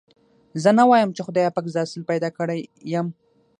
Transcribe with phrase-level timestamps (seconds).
[0.63, 2.59] زه نه وايم چې خدای پاک زه اصيل پيدا کړي
[2.93, 3.07] يم.